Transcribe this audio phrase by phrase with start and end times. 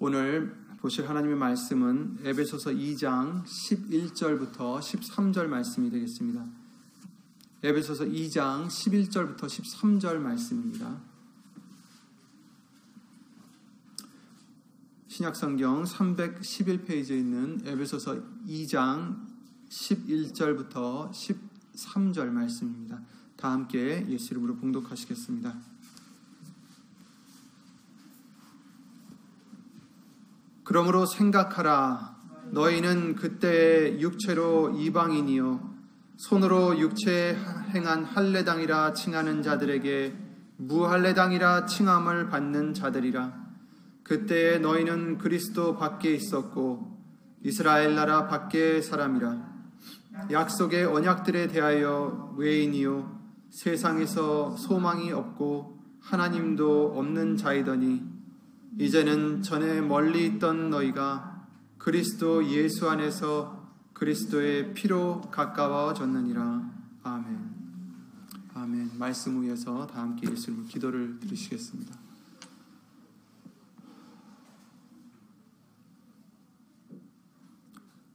[0.00, 6.46] 오늘 보실 하나님의 말씀은 에베소서 2장 11절부터 13절 말씀이 되겠습니다.
[7.64, 11.00] 에베소서 2장 11절부터 13절 말씀입니다.
[15.08, 19.26] 신약성경 311페이지에 있는 에베소서 2장
[19.68, 23.02] 11절부터 13절 말씀입니다.
[23.36, 25.58] 다 함께 예수 이름으로 봉독하시겠습니다.
[30.68, 32.14] 그러므로 생각하라.
[32.50, 35.76] 너희는 그때 육체로 이방인이요.
[36.18, 37.38] 손으로 육체에
[37.70, 40.14] 행한 할례당이라 칭하는 자들에게
[40.58, 43.32] 무할례당이라 칭함을 받는 자들이라.
[44.02, 46.98] 그때에 너희는 그리스도 밖에 있었고
[47.42, 49.48] 이스라엘 나라 밖의 사람이라.
[50.30, 53.18] 약속의 언약들에 대하여 외인이요.
[53.48, 58.17] 세상에서 소망이 없고 하나님도 없는 자이더니
[58.76, 61.46] 이제는 전에 멀리 있던 너희가
[61.78, 66.70] 그리스도 예수 안에서 그리스도의 피로 가까워졌느니라.
[67.02, 67.58] 아멘.
[68.54, 68.90] 아멘.
[68.98, 71.98] 말씀 위에서 다 함께 예수님 기도를 드리시겠습니다.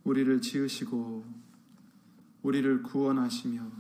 [0.04, 1.26] 우리를 지으시고
[2.44, 3.72] 우리를 구원하시며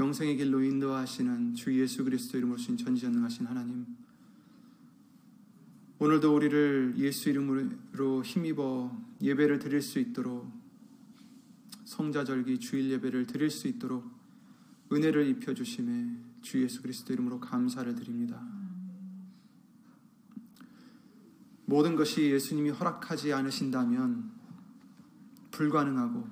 [0.00, 3.97] 영생의 길로 인도하시는 주 예수 그리스도 이름으로 신 전지전능하신 하나님
[6.00, 10.48] 오늘도 우리를 예수 이름으로 힘입어 예배를 드릴 수 있도록
[11.84, 14.08] 성자절기 주일 예배를 드릴 수 있도록
[14.92, 18.40] 은혜를 입혀 주심에 주 예수 그리스도 이름으로 감사를 드립니다.
[21.64, 24.30] 모든 것이 예수님이 허락하지 않으신다면
[25.50, 26.28] 불가능하고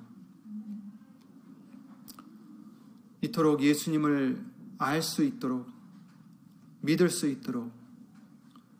[3.21, 4.45] 이토록 예수님을
[4.77, 5.69] 알 수 있도록
[6.81, 7.76] 믿을 수 있도록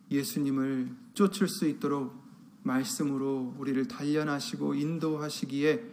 [0.09, 2.15] 예수님을 쫓을 수 있도록
[2.63, 5.91] 말씀으로 우리를 단련하시고 인도하시기에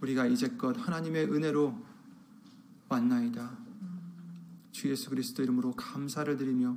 [0.00, 1.76] 우리가 이제껏 하나님의 은혜로
[2.88, 3.58] 왔나이다.
[4.72, 6.76] 주 예수 그리스도 이름으로 감사를 드리며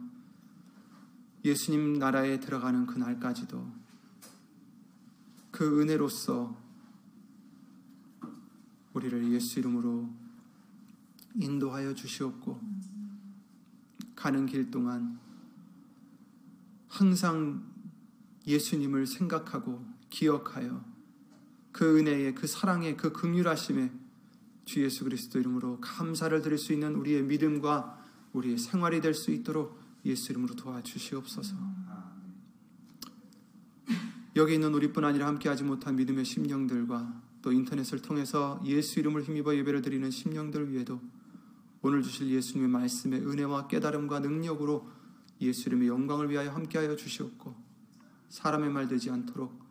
[1.43, 3.85] 예수님 나라에 들어가는 그날까지도
[5.51, 6.55] 그 은혜로서
[8.93, 10.09] 우리를 예수 이름으로
[11.35, 12.61] 인도하여 주시옵고
[14.15, 15.19] 가는 길 동안
[16.95, 17.61] 항상
[18.47, 20.81] 예수님을 생각하고 기억하여
[21.73, 23.91] 그 은혜에 그 사랑에 그 긍휼하심에
[24.63, 28.01] 주 예수 그리스도 이름으로 감사를 드릴 수 있는 우리의 믿음과
[28.31, 31.55] 우리의 생활이 될 수 있도록 예수 이름으로 도와주시옵소서.
[34.37, 39.81] 여기 있는 우리뿐 아니라 함께하지 못한 믿음의 심령들과 또 인터넷을 통해서 예수 이름을 힘입어 예배를
[39.81, 41.01] 드리는 심령들 위에도
[41.81, 44.89] 오늘 주실 예수님의 말씀의 은혜와 깨달음과 능력으로
[45.41, 47.55] 예수 이름의 영광을 위하여 함께하여 주시옵고
[48.29, 49.63] 사람의 말 되지 않도록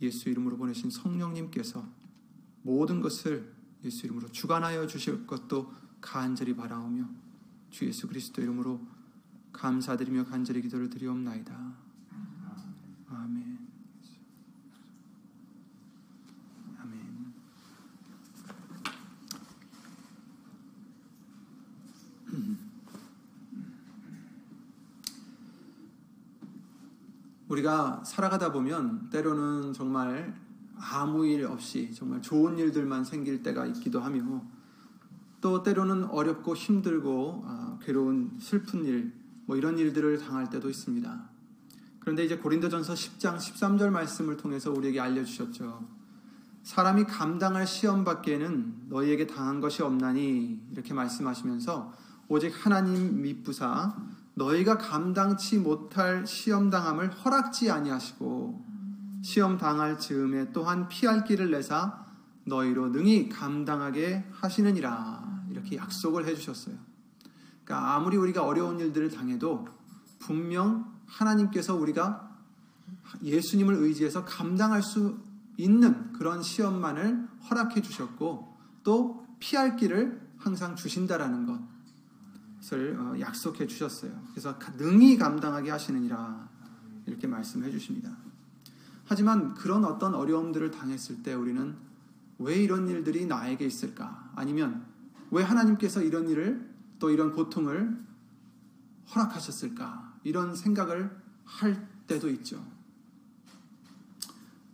[0.00, 1.86] 예수 이름으로 보내신 성령님께서
[2.62, 3.52] 모든 것을
[3.84, 7.08] 예수 이름으로 주관하여 주실 것도 간절히 바라오며
[7.70, 8.80] 주 예수 그리스도 이름으로
[9.52, 11.74] 감사드리며 간절히 기도를 드리옵나이다.
[13.08, 13.51] 아멘.
[27.52, 30.34] 우리가 살아가다 보면 때로는 정말
[30.78, 34.42] 아무 일 없이 정말 좋은 일들만 생길 때가 있기도 하며
[35.42, 39.12] 또 때로는 어렵고 힘들고 아, 괴로운 슬픈 일,
[39.44, 41.30] 뭐 이런 일들을 당할 때도 있습니다.
[42.00, 45.86] 그런데 이제 고린도전서 10장 13절 말씀을 통해서 우리에게 알려주셨죠.
[46.62, 51.92] 사람이 감당할 시험 밖에는 너희에게 당한 것이 없나니 이렇게 말씀하시면서
[52.28, 53.94] 오직 하나님 믿부사
[54.34, 58.72] 너희가 감당치 못할 시험 당함을 허락지 아니하시고
[59.22, 62.06] 시험 당할 즈음에 또한 피할 길을 내사
[62.44, 66.74] 너희로 능히 감당하게 하시느니라 이렇게 약속을 해주셨어요.
[67.64, 69.68] 그러니까 아무리 우리가 어려운 일들을 당해도
[70.18, 72.32] 분명 하나님께서 우리가
[73.22, 75.18] 예수님을 의지해서 감당할 수
[75.56, 81.71] 있는 그런 시험만을 허락해 주셨고 또 피할 길을 항상 주신다라는 것
[82.72, 84.12] 을 어, 약속해 주셨어요.
[84.30, 86.48] 그래서 능히 감당하게 하시느니라
[87.06, 88.16] 이렇게 말씀해 주십니다.
[89.04, 91.74] 하지만 그런 어떤 어려움들을 당했을 때 우리는
[92.38, 94.30] 왜 이런 일들이 나에게 있을까?
[94.36, 94.86] 아니면
[95.30, 97.98] 왜 하나님께서 이런 일을 또 이런 고통을
[99.12, 100.18] 허락하셨을까?
[100.24, 101.10] 이런 생각을
[101.44, 102.64] 할 때도 있죠.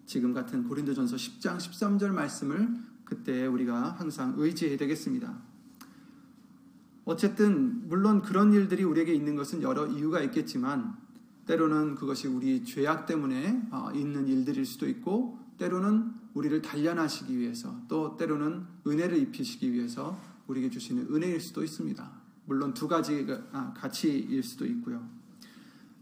[0.05, 2.69] 지금 같은 고린도전서 10장 13절 말씀을
[3.05, 5.48] 그때 우리가 항상 의지해야 되겠습니다.
[7.09, 10.95] 어쨌든 물론 그런 일들이 우리에게 있는 것은 여러 이유가 있겠지만
[11.47, 18.19] 때로는 그것이 우리 죄악 때문에 어, 있는 일들일 수도 있고 때로는 우리를 단련하시기 위해서 또
[18.19, 22.11] 때로는 은혜를 입히시기 위해서 우리에게 주시는 은혜일 수도 있습니다.
[22.45, 25.03] 물론 두 가지가 아, 같이일 수도 있고요.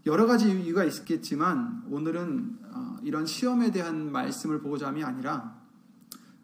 [0.05, 5.57] 여러 가지 이유가 있겠지만 오늘은 어, 이런 시험에 대한 말씀을 보고자 함이 아니라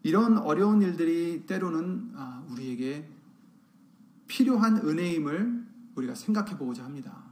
[0.02, 3.13] 이런 어려운 일들이 때로는 아, 우리에게
[4.26, 5.66] 필요한 은혜임을
[5.96, 7.24] 우리가 생각해 보고자 합니다.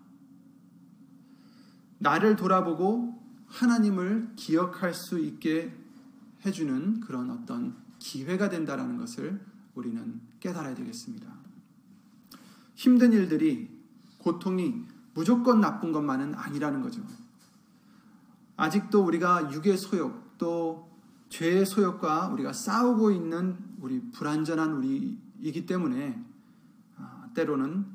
[1.98, 5.76] 나를 돌아보고 하나님을 기억할 수 있게
[6.44, 9.40] 해주는 그런 어떤 기회가 된다라는 것을
[9.74, 11.32] 우리는 깨달아야 되겠습니다.
[12.74, 13.70] 힘든 일들이
[14.18, 14.84] 고통이
[15.14, 17.02] 무조건 나쁜 것만은 아니라는 거죠.
[18.56, 20.90] 아직도 우리가 육의 소욕 또
[21.28, 26.31] 죄의 소욕과 우리가 싸우고 있는 우리 불완전한 우리이기 때문에 아,
[27.34, 27.86] 때로는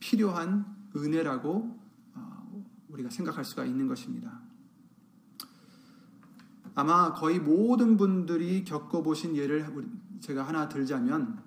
[0.00, 0.64] 필요한
[0.96, 1.78] 은혜라고
[2.14, 2.42] 아,
[2.88, 4.40] 우리가 생각할 수가 있는 것입니다.
[6.74, 9.66] 아마 거의 모든 분들이 겪어보신 예를
[10.20, 11.42] 제가 하나 들자면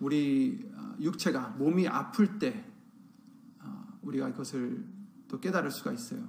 [0.00, 2.66] 우리 아, 육체가 몸이 아플 때
[4.02, 4.84] 우리가 이것을
[5.28, 6.22] 또 깨달을 수가 있어요.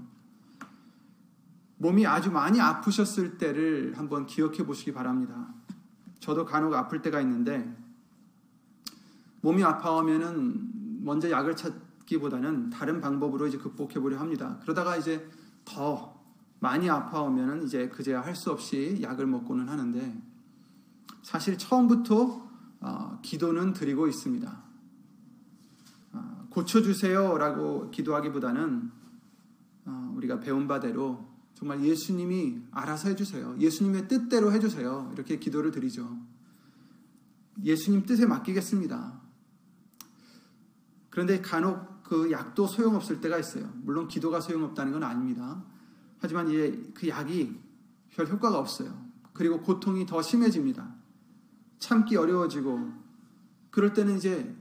[1.77, 5.53] 몸이 아주 많이 아프셨을 때를 한번 기억해 보시기 바랍니다.
[6.19, 7.75] 저도 간혹 아플 때가 있는데
[9.41, 14.59] 몸이 아파오면은 먼저 약을 찾기보다는 다른 방법으로 이제 극복해 보려 합니다.
[14.61, 15.27] 그러다가 이제
[15.65, 16.21] 더
[16.59, 20.21] 많이 아파오면은 이제 그제야 할 수 없이 약을 먹고는 하는데
[21.23, 22.49] 사실 처음부터
[22.81, 24.63] 어, 기도는 드리고 있습니다.
[26.13, 28.91] 어, 고쳐주세요라고 기도하기보다는
[29.85, 33.55] 어, 우리가 배운 바대로 정말 예수님이 알아서 해주세요.
[33.59, 35.11] 예수님의 뜻대로 해주세요.
[35.13, 36.17] 이렇게 기도를 드리죠.
[37.63, 39.20] 예수님 뜻에 맡기겠습니다.
[41.11, 43.71] 그런데 간혹 그 약도 소용없을 때가 있어요.
[43.83, 45.63] 물론 기도가 소용없다는 건 아닙니다.
[46.19, 47.59] 하지만 이제 그 약이
[48.09, 49.05] 별 효과가 없어요.
[49.33, 50.95] 그리고 고통이 더 심해집니다.
[51.79, 52.91] 참기 어려워지고
[53.69, 54.55] 그럴 때는 이제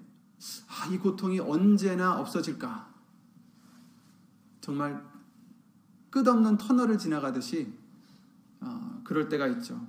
[0.69, 2.89] 아, 이 고통이 언제나 없어질까?
[4.61, 5.05] 정말
[6.11, 7.73] 끝없는 터널을 지나가듯이
[8.61, 9.87] 어, 그럴 때가 있죠.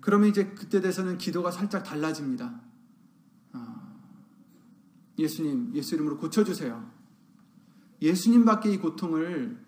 [0.00, 2.69] 그러면 이제 그때 돼서는 기도가 살짝 달라집니다.
[5.20, 6.90] 어, 예수님, 예수 이름으로 고쳐주세요.
[8.00, 9.58] 예수님밖에 이 고통을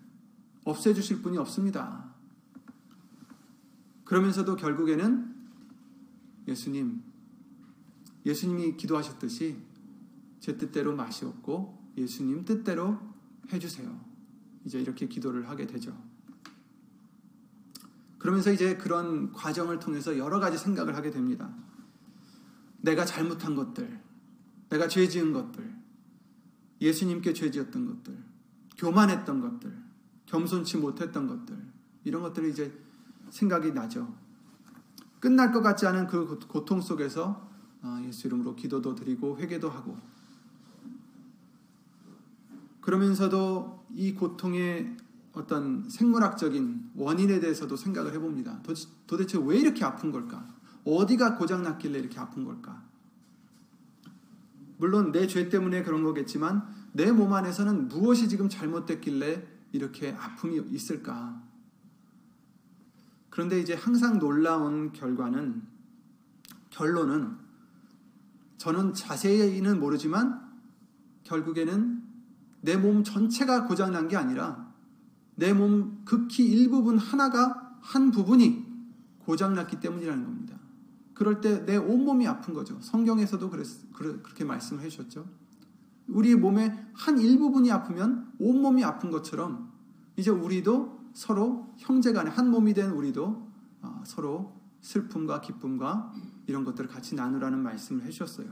[0.65, 2.13] 없애주실 분이 없습니다.
[4.03, 5.33] 그러면서도 결국에는
[6.47, 7.03] 예수님,
[8.25, 9.57] 예수님이 기도하셨듯이
[10.39, 10.95] 제 뜻대로
[11.27, 12.99] 없고 예수님 뜻대로
[13.51, 13.99] 해주세요.
[14.65, 15.95] 이제 이렇게 기도를 하게 되죠.
[18.17, 21.53] 그러면서 이제 그런 과정을 통해서 여러 가지 생각을 하게 됩니다.
[22.81, 24.02] 내가 잘못한 것들,
[24.73, 25.71] 내가 죄 지은 것들,
[26.81, 28.17] 예수님께 죄 지었던 것들,
[28.75, 29.71] 교만했던 것들,
[30.25, 31.55] 겸손치 못했던 것들,
[32.03, 32.75] 이런 것들이 이제
[33.29, 34.15] 생각이 나죠.
[35.19, 37.49] 끝날 것 같지 않은 그 고통 속에서
[37.83, 39.95] 아, 예수 이름으로 기도도 드리고 회개도 하고
[42.81, 44.97] 그러면서도 이 고통의
[45.33, 48.61] 어떤 생물학적인 원인에 대해서도 생각을 해봅니다.
[49.05, 50.47] 도대체 왜 이렇게 아픈 걸까?
[50.83, 52.82] 어디가 고장났길래 이렇게 아픈 걸까?
[54.83, 61.41] 물론 내 죄 때문에 그런 거겠지만 내 몸 안에서는 무엇이 지금 잘못됐길래 이렇게 아픔이 있을까?
[63.29, 65.61] 그런데 이제 항상 놀라운 결과는
[66.69, 67.37] 결론은
[68.57, 70.51] 저는 자세히는 모르지만
[71.23, 72.03] 결국에는
[72.59, 74.69] 내 몸 전체가 고장난 게 아니라
[75.35, 78.65] 내 몸 극히 일부분 하나가 한 부분이
[79.19, 80.42] 고장났기 때문이라는 겁니다.
[81.13, 82.79] 그럴 때 내 온몸이 아픈 거죠.
[82.81, 85.27] 성경에서도 그랬, 그렇게 말씀해 주셨죠.
[86.07, 89.71] 우리 몸의 한 일부분이 아프면 온몸이 아픈 것처럼
[90.17, 93.51] 이제 우리도 서로 형제 간에 한 몸이 된 우리도
[93.81, 96.13] 어, 서로 슬픔과 기쁨과
[96.47, 98.47] 이런 것들을 같이 나누라는 말씀을 해주셨어요.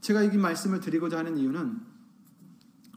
[0.00, 1.80] 제가 이 말씀을 드리고자 하는 이유는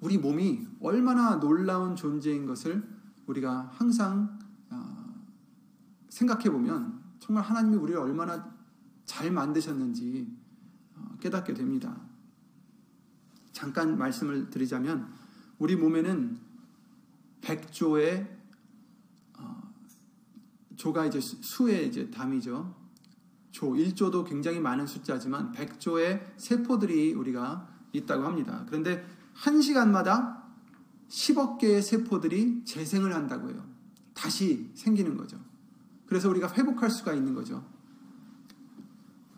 [0.02, 2.88] 우리 몸이 얼마나 놀라운 존재인 것을
[3.28, 4.35] 우리가 항상 어,
[6.16, 8.56] 생각해 보면 정말 하나님이 우리를 얼마나
[9.04, 10.26] 잘 만드셨는지
[10.96, 11.94] 어, 깨닫게 됩니다.
[13.52, 15.12] 잠깐 말씀을 드리자면
[15.60, 16.40] 우리 몸에는
[17.42, 18.28] 100조의
[19.40, 19.74] 어,
[20.78, 22.74] 조가 이제 수의 이제 담이죠.
[23.52, 28.64] 조, 1조도 굉장히 많은 숫자지만 100조의 세포들이 우리가 있다고 합니다.
[28.68, 29.06] 그런데
[29.36, 30.44] 1시간마다
[31.10, 33.66] 10억 개의 세포들이 재생을 한다고 해요.
[34.14, 35.45] 다시 생기는 거죠.
[36.08, 37.66] 그래서 우리가 회복할 수가 있는 거죠.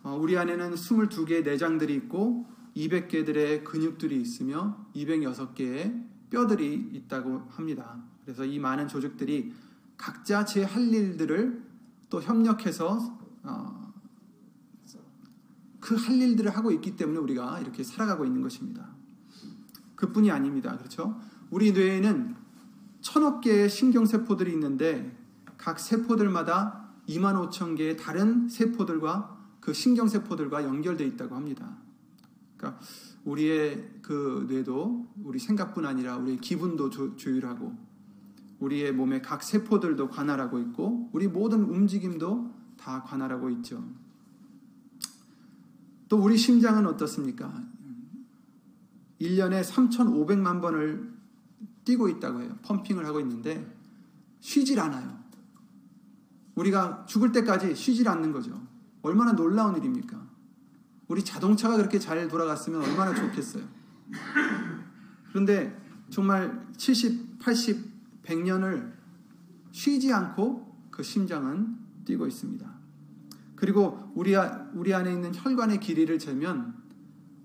[0.04, 2.46] 어, 우리 안에는 22개의 내장들이 있고
[2.76, 8.02] 200개들의 근육들이 있으며 206개의 뼈들이 있다고 합니다.
[8.24, 9.54] 그래서 이 많은 조직들이
[9.98, 11.64] 각자 제 할 일들을
[12.10, 13.94] 또 협력해서 어,
[15.80, 18.90] 그할 일들을 하고 있기 때문에 우리가 이렇게 살아가고 있는 것입니다.
[19.96, 20.78] 그뿐이 아닙니다.
[20.78, 21.20] 그렇죠?
[21.50, 22.36] 우리 뇌에는
[23.02, 25.16] 천억 개의 신경세포들이 있는데
[25.58, 31.78] 각 세포들마다 2만 5천 개의 다른 세포들과 그 신경세포들과 연결되어 있다고 합니다.
[32.56, 32.80] 그러니까
[33.26, 37.76] 우리의 그 뇌도 우리 생각뿐 아니라 우리의 기분도 조, 조율하고
[38.60, 43.84] 우리의 몸의 각 세포들도 관할하고 있고 우리 모든 움직임도 다 관할하고 있죠.
[46.10, 47.62] 또 우리 심장은 어떻습니까?
[49.20, 51.14] 1년에 3,500만 번을
[51.84, 52.58] 뛰고 있다고 해요.
[52.64, 53.76] 펌핑을 하고 있는데
[54.40, 55.17] 쉬질 않아요.
[56.58, 58.60] 우리가 죽을 때까지 쉬질 않는 거죠.
[59.02, 60.20] 얼마나 놀라운 일입니까?
[61.08, 63.64] 우리 자동차가 그렇게 잘 돌아갔으면 얼마나 좋겠어요.
[65.30, 68.92] 그런데 정말 70, 80, 100년을
[69.72, 72.68] 쉬지 않고 그 심장은 뛰고 있습니다.
[73.56, 74.36] 그리고 우리,
[74.74, 76.76] 우리 안에 있는 혈관의 길이를 재면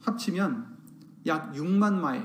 [0.00, 0.78] 합치면
[1.26, 2.24] 약 6만 마일,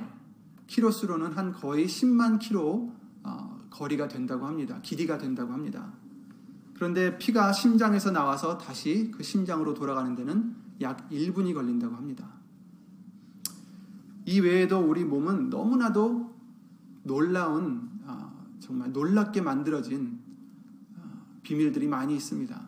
[0.67, 2.91] 키로수로는 한 거의 10만 키로
[3.23, 4.79] 어, 거리가 된다고 합니다.
[4.81, 5.93] 길이가 된다고 합니다.
[6.77, 12.29] 그런데 피가 심장에서 나와서 다시 그 심장으로 돌아가는 데는 약 1분이 걸린다고 합니다.
[14.25, 16.35] 이 외에도 우리 몸은 너무나도
[17.03, 20.19] 놀라운 어, 정말 놀랍게 만들어진
[20.97, 22.61] 어, 비밀들이 많이 있습니다.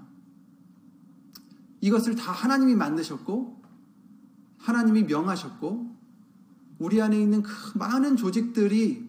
[1.82, 3.62] 이것을 다 하나님이 만드셨고
[4.58, 5.98] 하나님이 명하셨고
[6.80, 9.08] 우리 안에 있는 그 많은 조직들이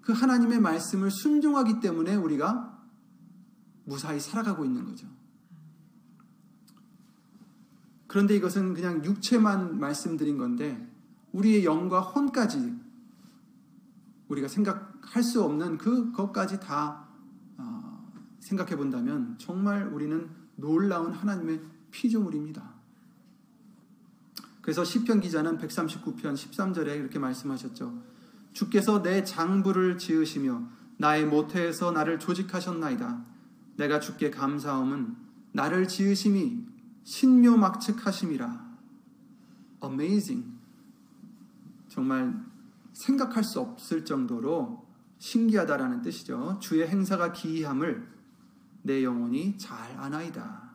[0.00, 2.71] 그 하나님의 말씀을 순종하기 때문에 우리가
[3.92, 5.06] 무사히 살아가고 있는 거죠.
[8.06, 10.90] 그런데 이것은 그냥 육체만 말씀드린 건데
[11.32, 12.74] 우리의 영과 혼까지
[14.28, 17.06] 우리가 생각할 수 없는 그것까지 다
[17.58, 22.72] 어, 생각해 본다면 정말 우리는 놀라운 하나님의 피조물입니다.
[24.62, 28.02] 그래서 시편 기자는 139편 13절에 이렇게 말씀하셨죠.
[28.54, 33.31] 주께서 내 장부를 지으시며 나의 모태에서 나를 조직하셨나이다.
[33.76, 35.16] 내가 주께 감사함은
[35.52, 36.66] 나를 지으심이
[37.04, 38.72] 신묘막측하심이라.
[39.84, 40.52] Amazing.
[41.88, 42.44] 정말
[42.92, 44.86] 생각할 수 없을 정도로
[45.18, 46.58] 신기하다라는 뜻이죠.
[46.60, 48.08] 주의 행사가 기이함을
[48.82, 50.72] 내 영혼이 잘 아나이다.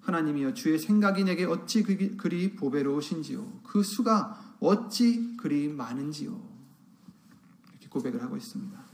[0.00, 6.40] 하나님이여 주의 생각이 내게 어찌 그리 보배로우신지요 그 수가 어찌 그리 많은지요
[7.70, 8.89] 이렇게 고백을 하고 있습니다.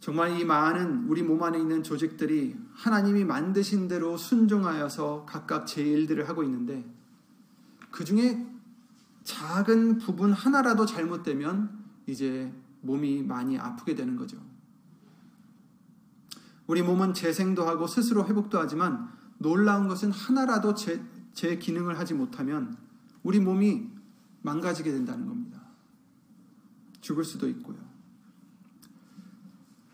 [0.00, 6.26] 정말 이 많은 우리 몸 안에 있는 조직들이 하나님이 만드신 대로 순종하여서 각각 제 일들을
[6.28, 6.84] 하고 있는데
[7.90, 8.46] 그 중에
[9.24, 14.38] 작은 부분 하나라도 잘못되면 이제 몸이 많이 아프게 되는 거죠.
[16.66, 21.02] 우리 몸은 재생도 하고 스스로 회복도 하지만 놀라운 것은 하나라도 제,
[21.34, 22.76] 제 기능을 하지 못하면
[23.22, 23.90] 우리 몸이
[24.42, 25.60] 망가지게 된다는 겁니다.
[27.02, 27.89] 죽을 수도 있고요.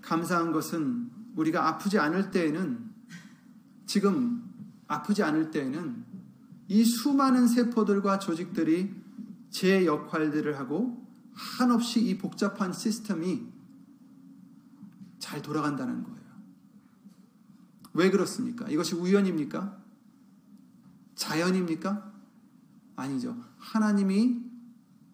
[0.07, 2.91] 감사한 것은 우리가 아프지 않을 때에는
[3.87, 4.49] 지금
[4.87, 6.05] 아프지 않을 때에는
[6.69, 8.95] 이 수많은 세포들과 조직들이
[9.51, 13.47] 제 역할들을 하고 한없이 이 복잡한 시스템이
[15.19, 16.17] 잘 돌아간다는 거예요.
[17.93, 18.69] 왜 그렇습니까?
[18.69, 19.77] 이것이 우연입니까?
[21.17, 22.13] 자연입니까?
[22.95, 23.37] 아니죠.
[23.59, 24.41] 하나님이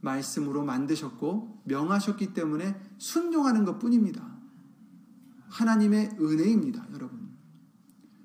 [0.01, 4.32] 말씀으로 만드셨고 명하셨기 때문에 순종하는 것 뿐입니다.
[5.53, 7.31] 하나님의 은혜입니다, 여러분.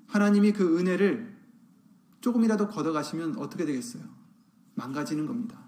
[0.06, 1.36] 하나님이 그 은혜를
[2.22, 4.02] 조금이라도 걷어가시면 어떻게 되겠어요?
[4.74, 5.58] 망가지는 겁니다.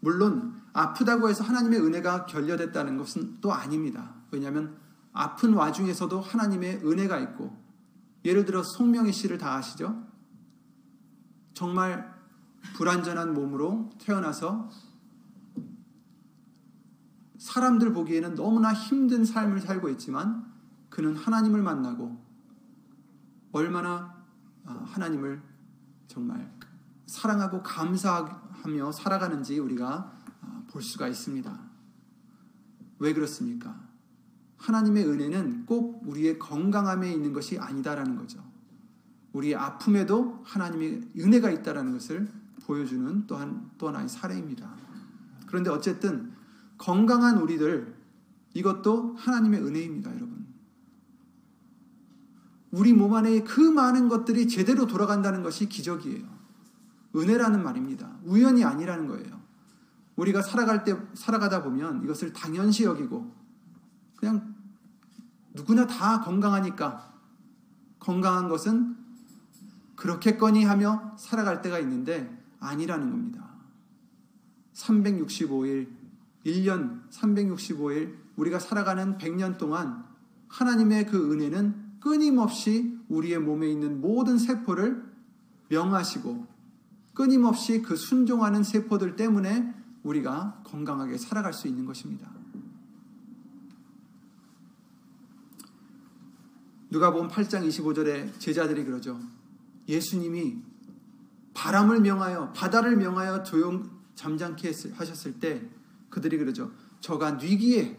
[0.00, 4.14] 물론 아프다고 해서 하나님의 은혜가 결여됐다는 것은 또 아닙니다.
[4.30, 4.76] 왜냐하면
[5.12, 7.56] 아픈 와중에서도 하나님의 은혜가 있고
[8.24, 10.02] 예를 들어 송명희 씨를 다 아시죠?
[11.52, 12.12] 정말
[12.74, 14.70] 불완전한 몸으로 태어나서
[17.44, 20.50] 사람들 보기에는 너무나 힘든 삶을 살고 있지만
[20.88, 22.18] 그는 하나님을 만나고
[23.52, 24.16] 얼마나
[24.64, 25.42] 아, 하나님을
[26.08, 26.50] 정말
[27.04, 30.10] 사랑하고 감사하며 살아가는지 우리가
[30.40, 31.60] 아, 볼 수가 있습니다.
[33.00, 33.78] 왜 그렇습니까?
[34.56, 38.42] 하나님의 은혜는 꼭 우리의 건강함에 있는 것이 아니다라는 거죠.
[39.34, 42.26] 우리의 아픔에도 하나님의 은혜가 있다라는 것을
[42.64, 44.72] 보여주는 또한 또 하나의 사례입니다.
[45.46, 46.32] 그런데 어쨌든
[46.78, 47.94] 건강한 우리들
[48.54, 50.46] 이것도 하나님의 은혜입니다, 여러분.
[52.70, 56.24] 우리 몸 안에 그 많은 것들이 제대로 돌아간다는 것이 기적이에요.
[57.14, 58.18] 은혜라는 말입니다.
[58.24, 59.40] 우연이 아니라는 거예요.
[60.16, 63.32] 우리가 살아갈 때 살아가다 보면 이것을 당연시 여기고
[64.16, 64.54] 그냥
[65.52, 67.12] 누구나 다 건강하니까
[67.98, 68.96] 건강한 것은
[69.96, 73.54] 그렇겠거니 하며 살아갈 때가 있는데 아니라는 겁니다.
[74.74, 76.03] 365일
[76.44, 80.04] 1년 365일 우리가 살아가는 100년 동안
[80.48, 85.04] 하나님의 그 은혜는 끊임없이 우리의 몸에 있는 모든 세포를
[85.68, 86.46] 명하시고
[87.14, 89.72] 끊임없이 그 순종하는 세포들 때문에
[90.02, 92.30] 우리가 건강하게 살아갈 수 있는 것입니다.
[96.90, 99.18] 누가 보면 8장 25절에 제자들이 그러죠.
[99.88, 100.62] 예수님이
[101.54, 105.68] 바람을 명하여 바다를 명하여 조용 잠잠케 하셨을 때
[106.14, 106.70] 그들이 그러죠.
[107.00, 107.98] 저가 뉘기에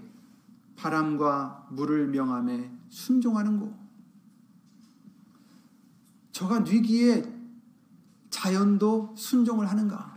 [0.78, 3.78] 바람과 물을 명함에 순종하는 고
[6.32, 7.34] 저가 뉘기에
[8.30, 10.16] 자연도 순종을 하는가?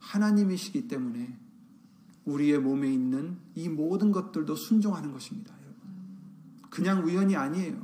[0.00, 1.38] 하나님이시기 때문에
[2.24, 5.54] 우리의 몸에 있는 이 모든 것들도 순종하는 것입니다.
[6.70, 7.76] 그냥 우연이 아니에요.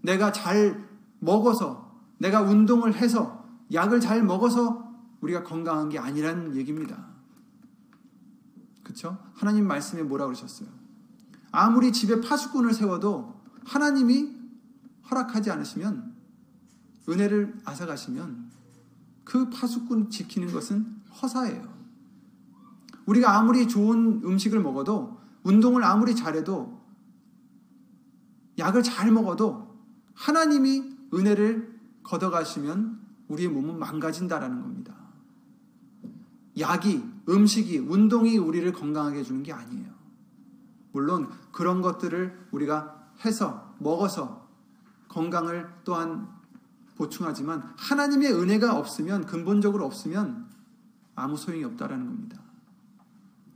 [0.00, 7.05] 내가 잘 먹어서, 내가 운동을 해서, 약을 잘 먹어서 우리가 건강한 게 아니라는 얘기입니다.
[8.96, 9.18] 그렇죠?
[9.34, 10.68] 하나님 말씀에 뭐라 그러셨어요?
[11.52, 14.34] 아무리 집에 파수꾼을 세워도 하나님이
[15.10, 16.14] 허락하지 않으시면
[17.06, 18.50] 은혜를 앗아가시면
[19.24, 21.76] 그 파수꾼 지키는 것은 허사예요.
[23.04, 26.80] 우리가 아무리 좋은 음식을 먹어도 운동을 아무리 잘해도
[28.58, 29.76] 약을 잘 먹어도
[30.14, 35.05] 하나님이 은혜를 걷어가시면 우리의 몸은 망가진다라는 겁니다.
[36.58, 39.90] 약이, 음식이, 운동이 우리를 건강하게 해주는 게 아니에요.
[40.92, 44.48] 물론 그런 것들을 우리가 해서, 먹어서
[45.08, 46.28] 건강을 또한
[46.96, 50.46] 보충하지만 하나님의 은혜가 없으면, 근본적으로 없으면
[51.14, 52.40] 아무 소용이 없다라는 겁니다.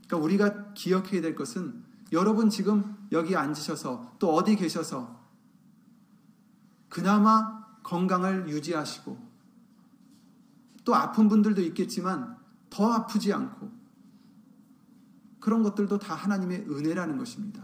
[0.06, 1.82] 그러니까 우리가 기억해야 될 것은
[2.12, 5.20] 여러분 지금 여기 앉으셔서 또 어디 계셔서
[6.88, 9.30] 그나마 건강을 유지하시고
[10.84, 12.39] 또 아픈 분들도 있겠지만
[12.70, 13.70] 더 아프지 않고
[15.40, 17.62] 그런 것들도 다 하나님의 은혜라는 것입니다.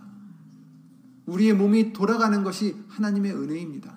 [1.27, 3.97] 우리의 몸이 돌아가는 것이 하나님의 은혜입니다.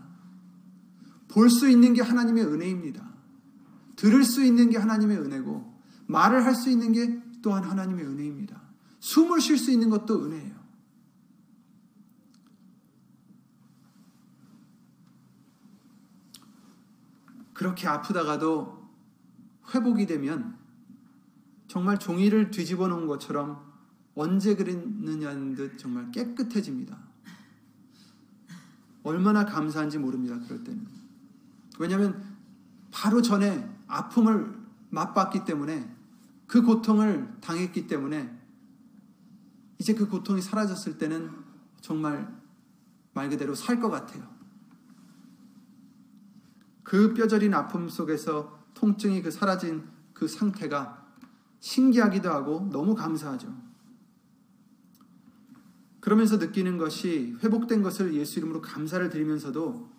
[1.28, 3.08] 볼 수 있는 게 하나님의 은혜입니다.
[3.96, 8.62] 들을 수 있는 게 하나님의 은혜고 말을 할 수 있는 게 또한 하나님의 은혜입니다.
[9.00, 10.60] 숨을 쉴 수 있는 것도 은혜예요.
[17.54, 18.90] 그렇게 아프다가도
[19.74, 20.59] 회복이 되면
[21.70, 23.64] 정말 종이를 뒤집어 놓은 것처럼
[24.16, 26.98] 언제 그랬느냐는 듯 정말 깨끗해집니다.
[29.04, 30.38] 얼마나 감사한지 모릅니다.
[30.46, 30.86] 그럴 때는.
[31.78, 32.38] 왜냐하면
[32.92, 34.52] 바로 전에 아픔을
[34.90, 35.96] 맛봤기 때문에
[36.48, 38.36] 그 고통을 당했기 때문에
[39.78, 41.30] 이제 그 고통이 사라졌을 때는
[41.82, 42.36] 정말
[43.14, 44.28] 말 그대로 살 것 같아요.
[46.82, 50.99] 그 뼈저린 아픔 속에서 통증이 그 사라진 그 상태가
[51.60, 53.54] 신기하기도 하고 너무 감사하죠.
[56.00, 59.90] 그러면서 느끼는 것이 회복된 것을 예수 이름으로 감사를 드리면서도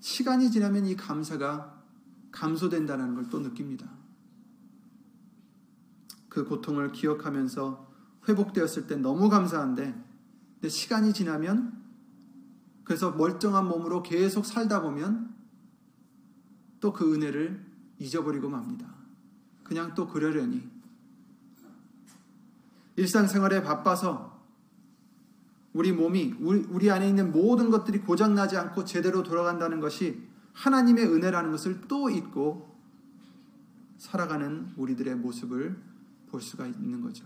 [0.00, 1.82] 시간이 지나면 이 감사가
[2.30, 3.90] 감소된다는 걸 또 느낍니다.
[6.28, 7.88] 그 고통을 기억하면서
[8.28, 10.04] 회복되었을 때 너무 감사한데
[10.54, 11.82] 근데 시간이 지나면
[12.84, 15.34] 그래서 멀쩡한 몸으로 계속 살다 보면
[16.80, 17.66] 또 그 은혜를
[17.98, 18.94] 잊어버리고 맙니다.
[19.64, 20.77] 그냥 또 그러려니
[22.98, 24.36] 일상생활에 바빠서
[25.72, 31.82] 우리 몸이 우리 안에 있는 모든 것들이 고장나지 않고 제대로 돌아간다는 것이 하나님의 은혜라는 것을
[31.82, 32.76] 또 잊고
[33.98, 35.80] 살아가는 우리들의 모습을
[36.28, 37.24] 볼 수가 있는 거죠.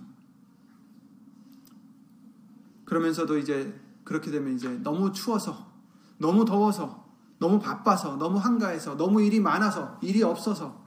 [2.84, 5.72] 그러면서도 이제 그렇게 되면 이제 너무 추워서,
[6.18, 7.08] 너무 더워서,
[7.38, 10.84] 너무 바빠서, 너무 한가해서, 너무 일이 많아서, 일이 없어서,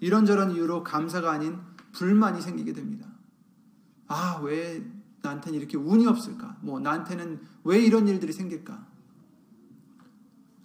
[0.00, 1.58] 이런저런 이유로 감사가 아닌
[1.92, 3.15] 불만이 생기게 됩니다.
[4.08, 4.84] 아, 왜
[5.22, 6.56] 나한테는 이렇게 운이 없을까?
[6.60, 8.86] 뭐, 나한테는 왜 이런 일들이 생길까?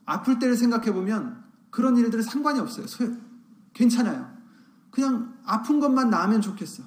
[0.05, 2.85] 아플 때를 생각해 보면 그런 일들은 상관이 없어요.
[3.73, 4.31] 괜찮아요.
[4.91, 6.83] 그냥 아픈 것만 나으면 좋겠어.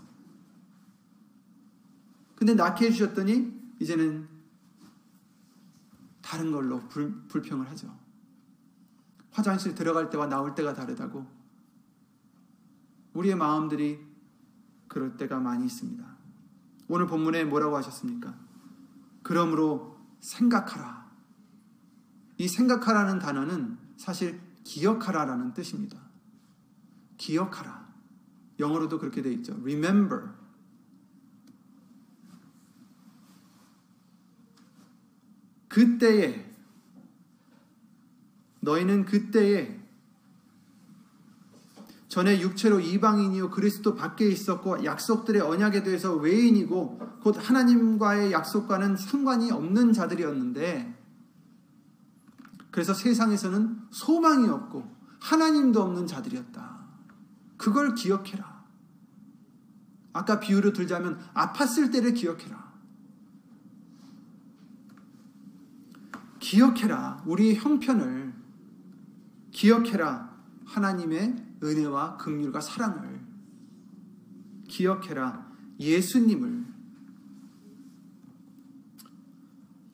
[2.36, 4.28] 근데 낫게 해주셨더니 이제는
[6.20, 7.96] 다른 걸로 불, 불평을 하죠.
[9.30, 11.26] 화장실 들어갈 때와 나올 때가 다르다고.
[13.14, 13.98] 우리의 마음들이
[14.88, 16.13] 그럴 때가 많이 있습니다.
[16.88, 18.34] 오늘 본문에 뭐라고 하셨습니까?
[19.22, 21.10] 그러므로 생각하라.
[22.38, 25.98] 이 생각하라는 단어는 사실 기억하라라는 뜻입니다.
[27.16, 27.84] 기억하라.
[28.58, 29.54] 영어로도 그렇게 돼 있죠.
[29.60, 30.30] remember.
[35.68, 36.54] 그때에
[38.60, 39.83] 너희는 그때에
[42.14, 49.92] 전에 육체로 이방인이요 그리스도 밖에 있었고 약속들의 언약에 대해서 외인이고 곧 하나님과의 약속과는 상관이 없는
[49.92, 50.96] 자들이었는데
[52.70, 56.86] 그래서 세상에서는 소망이 없고 하나님도 없는 자들이었다.
[57.56, 58.62] 그걸 기억해라.
[60.12, 62.72] 아까 비유를 들자면 아팠을 때를 기억해라.
[66.38, 67.24] 기억해라.
[67.26, 68.32] 우리의 형편을
[69.50, 70.32] 기억해라.
[70.64, 73.20] 하나님의 은혜와 긍휼과 사랑을
[74.68, 75.52] 기억해라.
[75.80, 76.64] 예수님을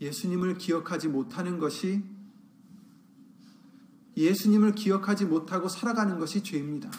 [0.01, 2.03] 예수님을 기억하지 못하는 것이
[4.17, 6.91] 예수님을 기억하지 못하고 살아가는 것이 죄입니다.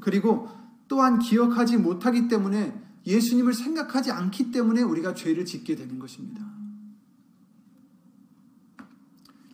[0.00, 0.50] 그리고
[0.88, 6.44] 또한 기억하지 못하기 때문에 예수님을 생각하지 않기 때문에 우리가 죄를 짓게 되는 것입니다.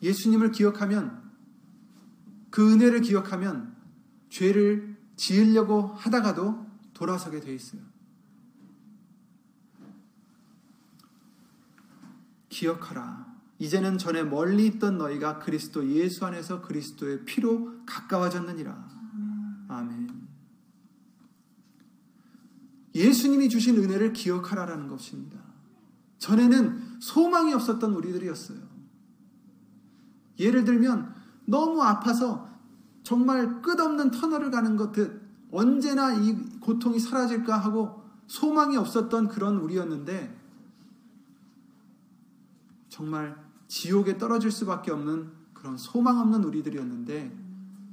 [0.03, 1.31] 예수님을 기억하면
[2.51, 3.78] 그 은혜를 기억하면
[4.29, 7.81] 죄를 지으려고 하다가도 돌아서게 돼 있어요.
[12.49, 13.27] 기억하라.
[13.59, 18.89] 이제는 전에 멀리 있던 너희가 그리스도 예수 안에서 그리스도의 피로 가까워졌느니라.
[19.69, 20.29] 아멘.
[22.95, 25.39] 예수님이 주신 은혜를 기억하라라는 것입니다.
[26.19, 28.59] 전에는 소망이 없었던 우리들이었어요.
[30.39, 31.15] 예를 들면
[31.45, 32.49] 너무 아파서
[33.09, 40.37] 정말 끝없는 터널을 가는 것 듯 언제나 이 고통이 사라질까 하고 소망이 없었던 그런 우리였는데
[42.91, 43.35] 정말
[43.67, 47.35] 지옥에 떨어질 수밖에 없는 그런 소망 없는 우리들이었는데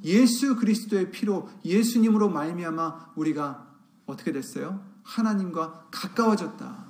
[0.04, 3.74] 예수 그리스도의 피로 예수님으로 말미암아 우리가
[4.08, 4.84] 어떻게 됐어요?
[5.04, 6.86] 하나님과 가까워졌다.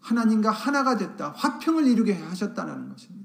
[0.00, 1.32] 하나님과 하나가 됐다.
[1.34, 3.19] 화평을 이루게 하셨다는 것입니다.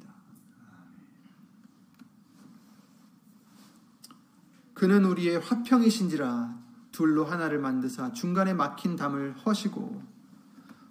[4.75, 6.53] 그는 우리의 화평이신지라
[6.91, 10.03] 둘로 하나를 만드사 중간에 막힌 담을 허시고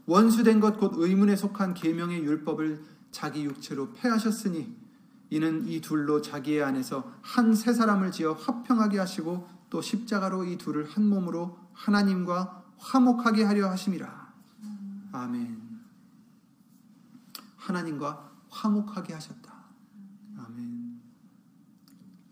[0.07, 4.77] 원수된 것 곧 의문에 속한 계명의 율법을 자기 육체로 패하셨으니
[5.31, 10.89] 이는 이 둘로 자기의 안에서 한 세 사람을 지어 화평하게 하시고 또 십자가로 이 둘을
[10.91, 14.33] 한 몸으로 하나님과 화목하게 하려 하심이라.
[15.13, 15.63] 아멘.
[17.57, 19.44] 하나님과 화목하게 하셨다.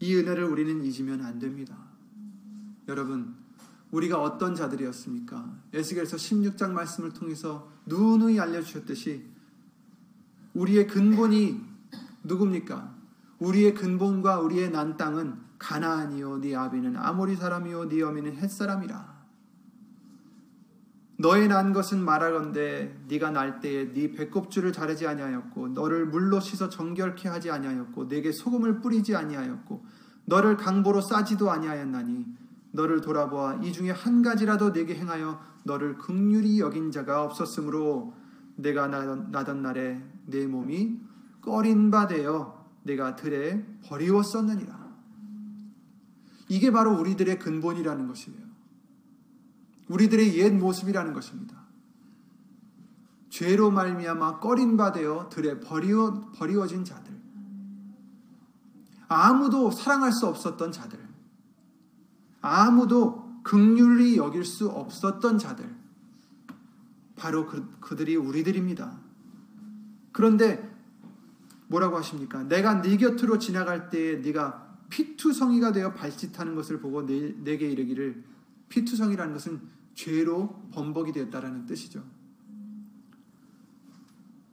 [0.02, 1.76] 이 은혜를 우리는 잊으면 안 됩니다.
[2.88, 3.36] 여러분,
[3.92, 5.62] 우리가 어떤 자들이었습니까?
[5.72, 9.24] 에스겔서 16장 말씀을 통해서 누누이 알려주셨듯이
[10.54, 11.60] 우리의 근본이
[12.24, 12.96] 누굽니까?
[13.38, 19.11] 우리의 근본과 우리의 난 땅은 가나안이요 네 아비는 아모리 사람이요 네 어미는 햇 사람이라.
[21.22, 27.28] 너의 난 것은 말하건대 네가 날 때에 네 배꼽줄을 자르지 아니하였고 너를 물로 씻어 정결케
[27.28, 29.84] 하지 아니하였고 내게 소금을 뿌리지 아니하였고
[30.24, 32.26] 너를 강보로 싸지도 아니하였나니
[32.72, 38.14] 너를 돌아보아 이 중에 한 가지라도 내게 행하여 너를 극률이 여긴 자가 없었으므로
[38.56, 40.98] 내가 나던 날에 내 몸이
[41.40, 44.82] 꺼린 바 되어 내가 들에 버리웠었느니라.
[46.48, 48.41] 이게 바로 우리들의 근본이라는 것이에요.
[49.92, 51.62] 우리들의 옛 모습이라는 것입니다.
[53.28, 57.12] 죄로 말미암아 꺼린 바 되어 들에 버리워, 버리워진 자들.
[59.08, 60.98] 아무도 사랑할 수 없었던 자들.
[62.40, 65.74] 아무도 극률이 여길 수 없었던 자들.
[67.16, 68.98] 바로 그, 그들이 우리들입니다.
[70.12, 70.70] 그런데
[71.68, 72.42] 뭐라고 하십니까?
[72.44, 78.24] 내가 네 곁으로 지나갈 때에 네가 피투성이가 되어 발짓하는 것을 보고 내, 내게 이르기를
[78.68, 82.02] 피투성이라는 것은 죄로 범벅이 되었다라는 뜻이죠.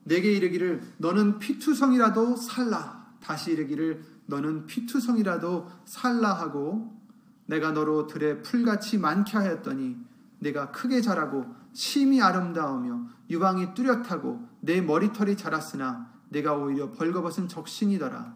[0.03, 3.15] 내게 이르기를 너는 피투성이라도 살라.
[3.21, 6.97] 다시 이르기를 너는 피투성이라도 살라 하고
[7.45, 9.97] 내가 너로 들에 풀같이 많게 하였더니
[10.39, 18.35] 내가 크게 자라고 심이 아름다우며 유방이 뚜렷하고 내 머리털이 자랐으나 내가 오히려 벌거벗은 적신이더라.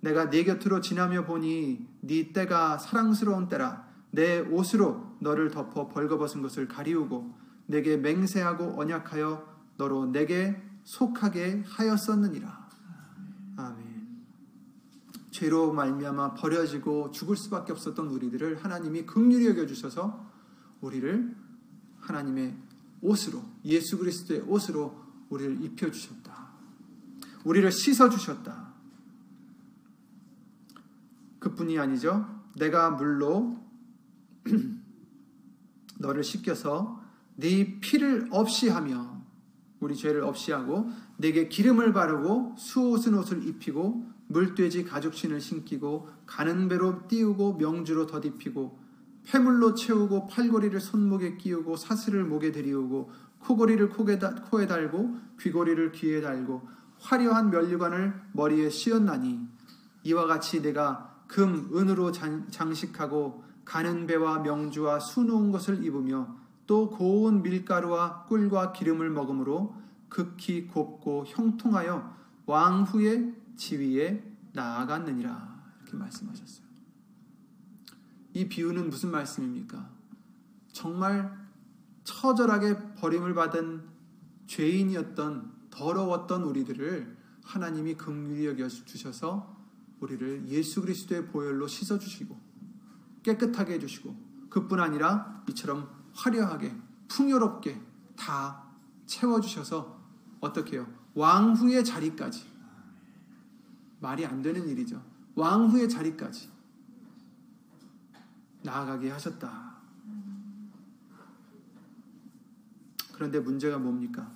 [0.00, 6.68] 내가 네 곁으로 지나며 보니 네 때가 사랑스러운 때라 내 옷으로 너를 덮어 벌거벗은 것을
[6.68, 7.34] 가리우고
[7.66, 9.44] 내게 맹세하고 언약하여
[9.76, 12.68] 너로 내게 속하게 하였었느니라.
[13.56, 14.24] 아멘.
[15.32, 20.30] 죄로 말미암아 버려지고 죽을 수밖에 없었던 우리들을 하나님이 긍휼히 여겨 주셔서
[20.80, 21.34] 우리를
[21.98, 22.56] 하나님의
[23.00, 26.50] 옷으로 예수 그리스도의 옷으로 우리를 입혀 주셨다.
[27.44, 28.74] 우리를 씻어 주셨다.
[31.40, 32.26] 그뿐이 아니죠.
[32.56, 33.63] 내가 물로
[35.98, 37.02] 너를 씻겨서
[37.36, 39.22] 네 피를 없이 하며
[39.80, 47.06] 우리 죄를 없이 하고 내게 기름을 바르고 수옷은 옷을 입히고 물돼지 가죽신을 신기고 가는 배로
[47.06, 48.78] 띄우고 명주로 덧입히고
[49.24, 56.66] 폐물로 채우고 팔고리를 손목에 끼우고 사슬을 목에 들이우고 코고리를 코에 달고 귀고리를 귀에 달고
[56.98, 59.40] 화려한 면류관을 머리에 씌었나니
[60.04, 68.24] 이와 같이 내가 금, 은으로 장식하고 가는 배와 명주와 수놓은 것을 입으며 또 고운 밀가루와
[68.24, 69.74] 꿀과 기름을 먹으므로
[70.08, 72.14] 극히 곱고 형통하여
[72.46, 74.22] 왕후의 지위에
[74.52, 76.64] 나아갔느니라 이렇게 말씀하셨어요.
[78.34, 79.90] 이 비유는 무슨 말씀입니까?
[80.72, 81.44] 정말
[82.04, 83.84] 처절하게 버림을 받은
[84.46, 89.54] 죄인이었던 더러웠던 우리들을 하나님이 긍휼히 여겨 주셔서
[90.00, 92.38] 우리를 예수 그리스도의 보혈로 씻어 주시고
[93.24, 94.14] 깨끗하게 해 주시고
[94.50, 96.72] 그뿐 아니라 이처럼 화려하게
[97.08, 97.80] 풍요롭게
[98.16, 98.62] 다
[99.06, 100.00] 채워 주셔서
[100.40, 100.86] 어떻게 해요?
[101.14, 102.46] 왕후의 자리까지
[104.00, 105.02] 말이 안 되는 일이죠.
[105.34, 106.50] 왕후의 자리까지
[108.62, 109.74] 나아가게 하셨다.
[113.12, 114.30] 그런데 문제가 뭡니까?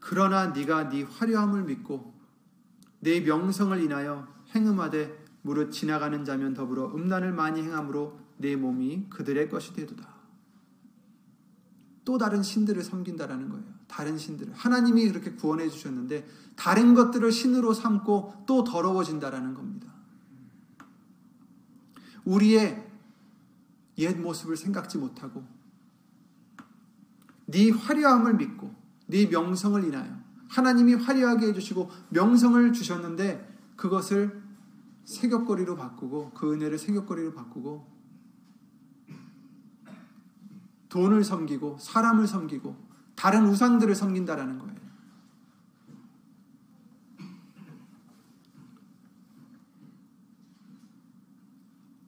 [0.00, 2.17] 그러나 네가 네 화려함을 믿고
[3.00, 9.72] 내 명성을 인하여 행음하되 무릇 지나가는 자면 더불어 음란을 많이 행함으로 내 몸이 그들의 것이
[9.72, 10.18] 되도다.
[12.04, 13.64] 또 다른 신들을 섬긴다라는 거예요.
[13.86, 19.92] 다른 신들을 하나님이 그렇게 구원해 주셨는데 다른 것들을 신으로 삼고 또 더러워진다라는 겁니다.
[22.24, 22.86] 우리의
[23.98, 25.44] 옛 모습을 생각지 못하고
[27.46, 28.74] 네 화려함을 믿고
[29.06, 30.17] 네 명성을 인하여
[30.48, 34.42] 하나님이 화려하게 해주시고 명성을 주셨는데 그것을
[35.04, 37.98] 세격거리로 바꾸고 그 은혜를 세격거리로 바꾸고
[40.88, 42.76] 돈을 섬기고 사람을 섬기고
[43.14, 44.78] 다른 우상들을 섬긴다라는 거예요.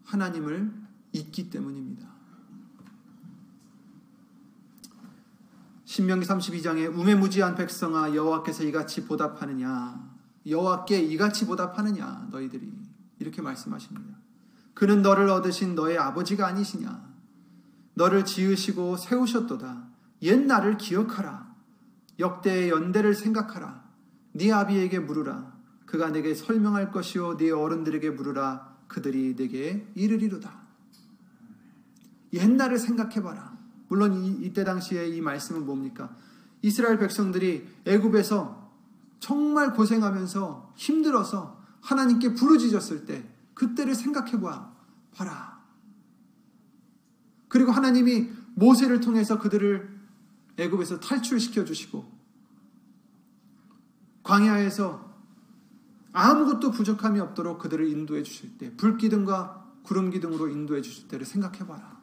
[0.05, 0.73] 하나님을
[1.13, 2.10] 잊기 때문입니다.
[5.91, 10.09] 신명기 32장에 우매무지한 백성아 여호와께서 이같이 보답하느냐
[10.47, 12.73] 여호와께 이같이 보답하느냐 너희들이
[13.19, 14.17] 이렇게 말씀하십니다.
[14.73, 17.11] 그는 너를 얻으신 너의 아버지가 아니시냐
[17.95, 19.89] 너를 지으시고 세우셨도다.
[20.23, 21.53] 옛날을 기억하라.
[22.21, 23.83] 역대의 연대를 생각하라.
[24.35, 25.53] 네 아비에게 물으라.
[25.87, 28.77] 그가 내게 설명할 것이요 네 어른들에게 물으라.
[28.87, 30.53] 그들이 내게 이르리로다.
[32.33, 33.50] 옛날을 생각해봐라.
[33.91, 36.17] 물론 이, 이때 당시에 이 말씀은 뭡니까?
[36.63, 38.71] 이스라엘 백성들이 애굽에서
[39.19, 44.73] 정말 고생하면서 힘들어서 하나님께 부르짖었을 때 그때를 생각해 봐
[45.13, 45.61] 봐라.
[47.49, 50.01] 그리고 하나님이 모세를 통해서 그들을
[50.57, 52.09] 애굽에서 탈출시켜 주시고
[54.23, 55.11] 광야에서
[56.13, 62.00] 아무것도 부족함이 없도록 그들을 인도해 주실 때 불기둥과 구름기둥으로 인도해 주실 때를 생각해 봐라.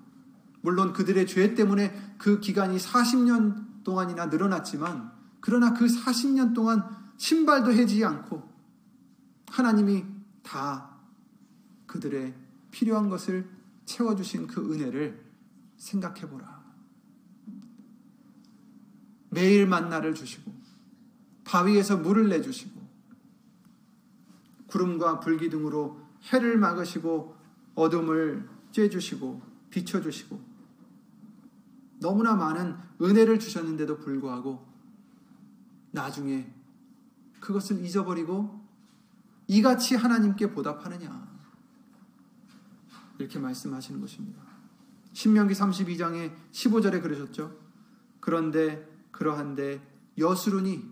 [0.61, 6.83] 물론 그들의 죄 때문에 그 기간이 40년 동안이나 늘어났지만 그러나 그 40년 동안
[7.17, 8.47] 신발도 해지 않고
[9.49, 10.05] 하나님이
[10.43, 10.97] 다
[11.85, 12.33] 그들의
[12.71, 13.49] 필요한 것을
[13.85, 15.25] 채워주신 그 은혜를
[15.77, 16.57] 생각해 보라.
[19.29, 20.51] 매일 만나를 주시고
[21.43, 22.87] 바위에서 물을 내주시고
[24.67, 27.35] 구름과 불기둥으로 해를 막으시고
[27.75, 29.46] 어둠을 쬐주시고
[29.77, 30.39] 비춰주시고
[31.99, 34.65] 너무나 많은 은혜를 주셨는데도 불구하고
[35.91, 36.51] 나중에
[37.39, 38.65] 그것을 잊어버리고
[39.47, 41.27] 이같이 하나님께 보답하느냐
[43.19, 44.41] 이렇게 말씀하시는 것입니다.
[45.13, 47.57] 신명기 32장에 15절에 그러셨죠.
[48.19, 49.81] 그런데 그러한데
[50.17, 50.83] 여수룬이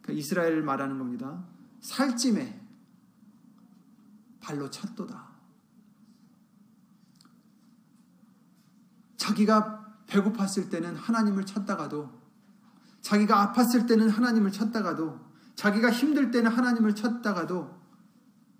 [0.00, 1.44] 그러니까 이스라엘을 말하는 겁니다.
[1.80, 2.60] 살찜에
[4.40, 5.33] 발로 찼도다.
[9.24, 12.12] 자기가 배고팠을 때는 하나님을 찾다가도
[13.00, 15.18] 자기가 아팠을 때는 하나님을 찾다가도
[15.54, 17.74] 자기가 힘들 때는 하나님을 찾다가도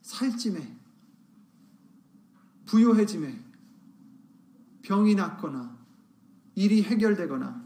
[0.00, 0.78] 살찜에
[2.64, 3.44] 부요해짐에
[4.80, 5.76] 병이 낫거나
[6.54, 7.62] 일이 해결되거나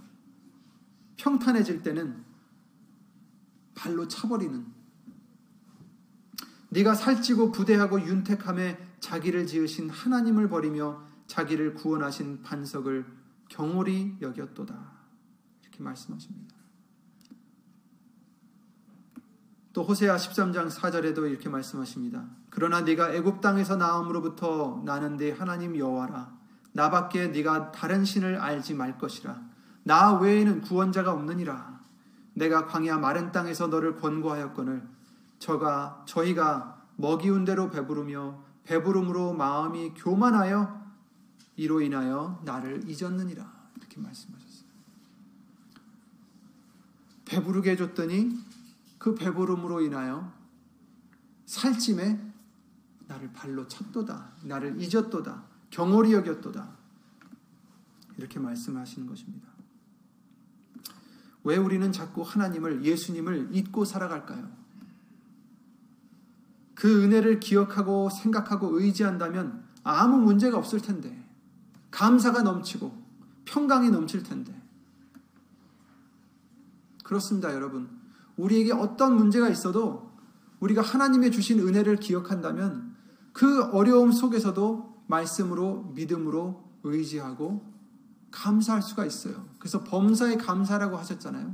[1.18, 2.24] 평탄해질 때는
[3.76, 4.66] 발로 차버리는.
[6.70, 13.06] 네가 살찌고 부대하고 윤택함에 자기를 지으신 하나님을 버리며 자기를 구원하신 반석을
[13.48, 14.74] 경홀히 여겼도다.
[15.62, 16.56] 이렇게 말씀하십니다.
[19.72, 22.24] 또 호세아 13장 4절에도 이렇게 말씀하십니다.
[22.50, 26.36] 그러나 네가 애굽 땅에서 나옴으로부터 나는 네 하나님 여호와라.
[26.72, 29.40] 나밖에 네가 다른 신을 알지 말 것이라.
[29.84, 31.78] 나 외에는 구원자가 없느니라.
[32.34, 34.86] 내가 광야 마른 땅에서 너를 권고하였거늘
[35.38, 40.77] 저가 저희가 먹이운 대로 배부르며 배부름으로 마음이 교만하여
[41.58, 43.52] 이로 인하여 나를 잊었느니라.
[43.76, 44.68] 이렇게 말씀하셨어요.
[47.24, 48.38] 배부르게 해줬더니
[48.98, 50.32] 그 배부름으로 인하여
[51.46, 52.32] 살찜에
[53.08, 54.34] 나를 발로 쳤도다.
[54.44, 55.42] 나를 잊었도다.
[55.70, 56.76] 경홀히 여겼도다.
[58.16, 59.48] 이렇게 말씀하시는 것입니다.
[61.42, 64.48] 왜 우리는 자꾸 하나님을, 예수님을 잊고 살아갈까요?
[66.74, 71.27] 그 은혜를 기억하고 생각하고 의지한다면 아무 문제가 없을 텐데,
[71.98, 72.96] 감사가 넘치고
[73.44, 74.54] 평강이 넘칠 텐데.
[77.02, 77.88] 그렇습니다, 여러분.
[78.36, 80.08] 우리에게 어떤 문제가 있어도
[80.60, 82.94] 우리가 하나님의 주신 은혜를 기억한다면
[83.32, 87.66] 그 어려움 속에서도 말씀으로 믿음으로 의지하고
[88.30, 89.48] 감사할 수가 있어요.
[89.58, 91.52] 그래서 범사에 감사라고 하셨잖아요.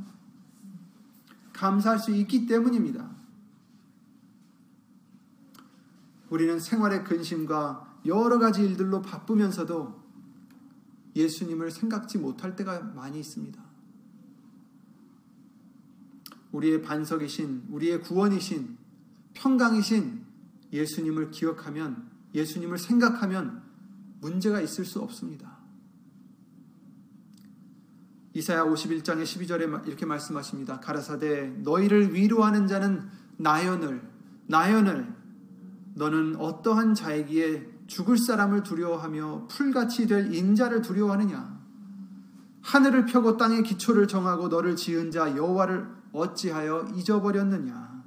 [1.54, 3.08] 감사할 수 있기 때문입니다.
[6.28, 10.03] 우리는 생활의 근심과 여러 가지 일들로 바쁘면서도
[11.16, 13.62] 예수님을 생각지 못할 때가 많이 있습니다.
[16.52, 18.76] 우리의 반석이신, 우리의 구원이신,
[19.34, 20.24] 평강이신
[20.72, 23.62] 예수님을 기억하면, 예수님을 생각하면
[24.20, 25.58] 문제가 있을 수 없습니다.
[28.34, 30.80] 이사야 51장의 12절에 이렇게 말씀하십니다.
[30.80, 34.02] 가라사대 너희를 위로하는 자는 나연을
[34.46, 35.14] 나연을
[35.94, 41.62] 너는 어떠한 자이기에 죽을 사람을 두려워하며 풀같이 될 인자를 두려워하느냐
[42.62, 48.04] 하늘을 펴고 땅의 기초를 정하고 너를 지은 자 여호와를 어찌하여 잊어버렸느냐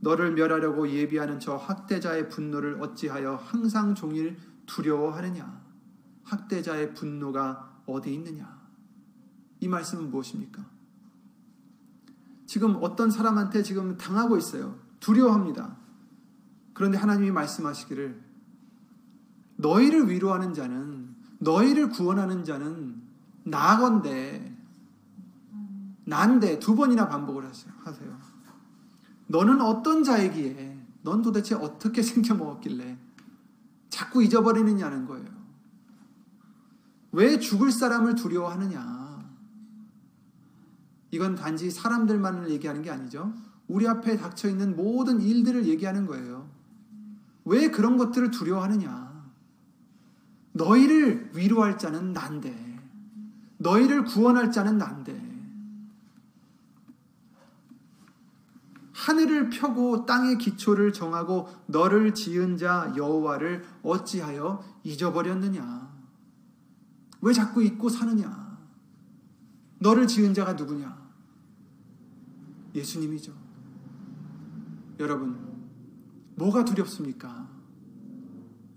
[0.00, 5.60] 너를 멸하려고 예비하는 저 학대자의 분노를 어찌하여 항상 종일 두려워하느냐
[6.24, 8.60] 학대자의 분노가 어디 있느냐
[9.60, 10.64] 이 말씀은 무엇입니까?
[12.46, 14.76] 지금 어떤 사람한테 지금 당하고 있어요.
[14.98, 15.76] 두려워합니다.
[16.72, 18.29] 그런데 하나님이 말씀하시기를
[19.60, 23.00] 너희를 위로하는 자는 너희를 구원하는 자는
[23.44, 24.56] 나건데
[26.04, 28.20] 난데 두 번이나 반복을 하세요.
[29.28, 32.98] 너는 어떤 자이기에 넌 도대체 어떻게 생겨 먹었길래
[33.88, 35.26] 자꾸 잊어버리느냐는 거예요.
[37.12, 39.20] 왜 죽을 사람을 두려워하느냐?
[41.12, 43.32] 이건 단지 사람들만을 얘기하는 게 아니죠.
[43.66, 46.48] 우리 앞에 닥쳐 있는 모든 일들을 얘기하는 거예요.
[47.44, 49.09] 왜 그런 것들을 두려워하느냐?
[50.60, 52.78] 너희를 위로할 자는 난데,
[53.56, 55.30] 너희를 구원할 자는 난데,
[58.92, 65.90] 하늘을 펴고 땅의 기초를 정하고 너를 지은 자 여호와를 어찌하여 잊어버렸느냐?
[67.22, 68.58] 왜 자꾸 잊고 사느냐?
[69.78, 71.00] 너를 지은 자가 누구냐?
[72.74, 73.32] 예수님이죠.
[74.98, 75.38] 여러분,
[76.34, 77.48] 뭐가 두렵습니까?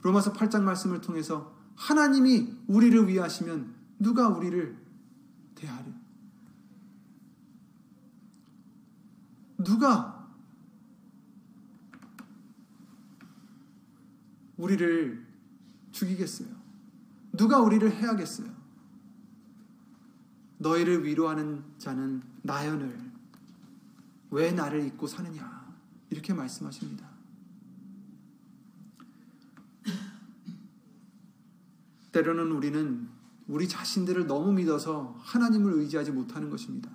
[0.02, 4.78] 로마서 8장 말씀을 통해서 하나님이 우리를 위하시면 누가 우리를
[5.56, 5.92] 대하려?
[9.58, 10.30] 누가
[14.58, 15.26] 우리를
[15.92, 16.50] 죽이겠어요?
[17.34, 18.54] 누가 우리를 해야겠어요?
[20.58, 23.12] 너희를 위로하는 자는 나연을
[24.32, 25.74] 왜 나를 잊고 사느냐?
[26.10, 27.13] 이렇게 말씀하십니다.
[32.14, 33.10] 때로는 우리는
[33.48, 36.90] 우리 자신들을 너무 믿어서 하나님을 의지하지 못하는 것입니다.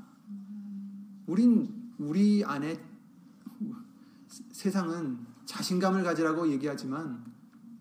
[1.26, 2.82] 우린 우리 안에
[4.50, 7.24] 세상은 자신감을 가지라고 얘기하지만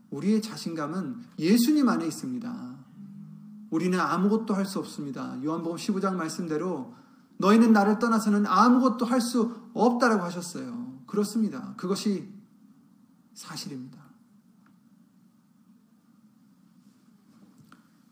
[0.09, 2.77] 우리의 자신감은 예수님 안에 있습니다.
[3.69, 5.41] 우리는 아무것도 할 수 없습니다.
[5.43, 6.95] 요한복음 15장 말씀대로
[7.37, 11.01] 너희는 나를 떠나서는 아무것도 할 수 없다라고 하셨어요.
[11.05, 11.73] 그렇습니다.
[11.77, 12.29] 그것이
[13.33, 14.06] 사실입니다.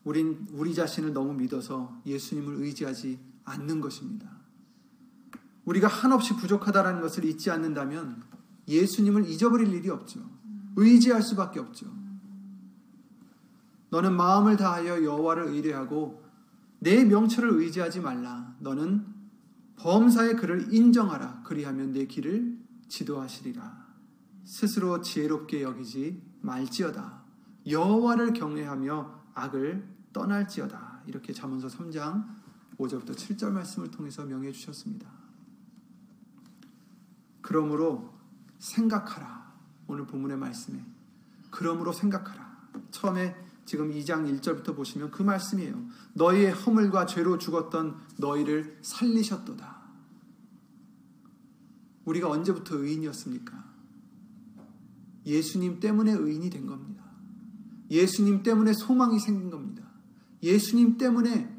[0.06, 4.30] 우린 우리 자신을 너무 믿어서 예수님을 의지하지 않는 것입니다.
[5.66, 8.24] 우리가 한없이 부족하다라는 것을 잊지 않는다면
[8.68, 10.22] 예수님을 잊어버릴 일이 없죠.
[10.76, 11.88] 의지할 수밖에 없죠.
[13.90, 16.24] 너는 마음을 다하여 여호와를 의뢰하고
[16.80, 18.56] 내 명철을 의지하지 말라.
[18.60, 19.06] 너는
[19.78, 21.42] 범사의 그를 인정하라.
[21.44, 23.86] 그리하면 내 길을 지도하시리라.
[24.44, 27.24] 스스로 지혜롭게 여기지 말지어다.
[27.68, 31.02] 여호와를 경외하며 악을 떠날지어다.
[31.08, 32.26] 이렇게 잠언서 3장
[32.78, 35.12] 5절부터 7절 말씀을 통해서 명해 주셨습니다.
[37.42, 38.14] 그러므로
[38.60, 39.54] 생각하라.
[39.88, 40.82] 오늘 본문의 말씀에.
[41.52, 42.70] 그러므로 생각하라.
[42.92, 43.36] 처음에
[43.66, 45.86] 지금 2장 1절부터 보시면 그 말씀이에요.
[46.14, 49.84] 너희의 허물과 죄로 죽었던 너희를 살리셨도다.
[52.06, 53.66] 우리가 언제부터 의인이었습니까?
[55.26, 57.04] 예수님 때문에 의인이 된 겁니다.
[57.92, 59.75] 예수님 때문에 소망이 생긴 겁니다.
[60.42, 61.54] 예수님 때문에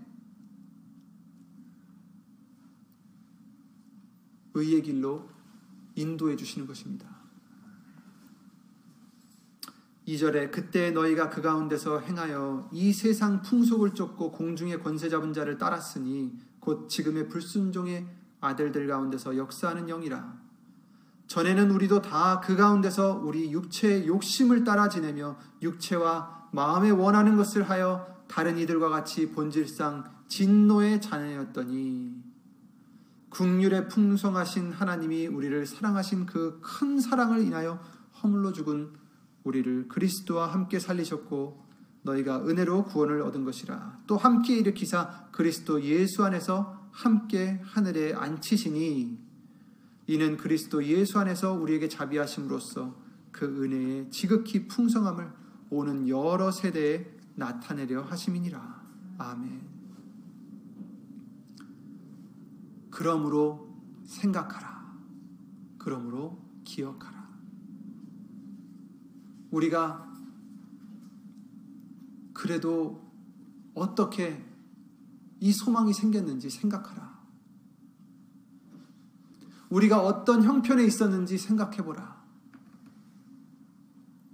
[4.54, 5.28] 의의 길로
[5.94, 7.16] 인도해 주시는 것입니다.
[10.06, 16.38] 2절에 그때 너희가 그 가운데서 행하여 이 세상 풍속을 쫓고 공중의 권세 잡은 자를 따랐으니
[16.60, 18.06] 곧 지금의 불순종의
[18.40, 20.46] 아들들 가운데서 역사하는 영이라
[21.26, 28.15] 전에는 우리도 다 그 가운데서 우리 육체의 욕심을 따라 지내며 육체와 마음에 원하는 것을 하여
[28.28, 32.22] 다른 이들과 같이 본질상 진노의 자녀였더니
[33.28, 37.78] 국률에 풍성하신 하나님이 우리를 사랑하신 그 큰 사랑을 인하여
[38.22, 38.92] 허물로 죽은
[39.44, 41.64] 우리를 그리스도와 함께 살리셨고
[42.02, 43.98] 너희가 은혜로 구원을 얻은 것이라.
[44.06, 49.18] 또 함께 일으키사 그리스도 예수 안에서 함께 하늘에 앉히시니
[50.06, 52.96] 이는 그리스도 예수 안에서 우리에게 자비하심으로써
[53.32, 55.30] 그 은혜의 지극히 풍성함을
[55.70, 58.86] 오는 여러 세대에 나타내려 하심이니라.
[59.18, 59.76] 아멘.
[62.90, 63.74] 그러므로
[64.04, 64.96] 생각하라.
[65.78, 67.28] 그러므로 기억하라.
[69.50, 70.12] 우리가
[72.32, 73.06] 그래도
[73.74, 74.44] 어떻게
[75.40, 77.16] 이 소망이 생겼는지 생각하라.
[79.68, 82.24] 우리가 어떤 형편에 있었는지 생각해 보라.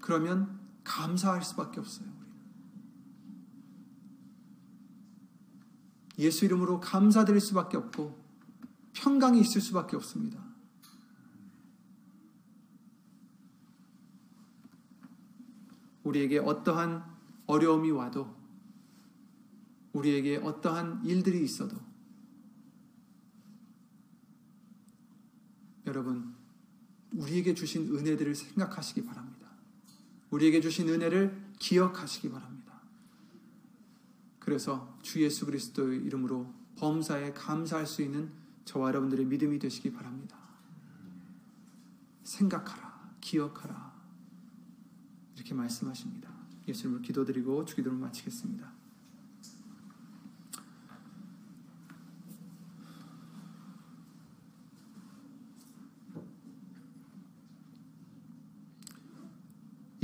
[0.01, 2.12] 그러면 감사할 수밖에 없어요.
[6.23, 8.19] 예수 이름으로 감사드릴 수밖에 없고
[8.93, 10.43] 평강이 있을 수밖에 없습니다.
[16.05, 17.05] 우리에게 어떠한
[17.47, 18.35] 어려움이 와도
[19.93, 21.77] 우리에게 어떠한 일들이 있어도
[25.87, 26.35] 여러분
[27.13, 29.49] 우리에게 주신 은혜들을 생각하시기 바랍니다.
[30.31, 32.62] 우리에게 주신 은혜를 기억하시기 바랍니다.
[34.45, 38.33] 그래서 주 예수 그리스도의 이름으로 범사에 감사할 수 있는
[38.65, 40.37] 저와 여러분들의 믿음이 되시기 바랍니다.
[42.25, 43.93] 생각하라, 기억하라.
[45.37, 46.29] 이렇게 말씀하십니다.
[46.67, 48.72] 예수님을 기도드리고 주기도를 마치겠습니다.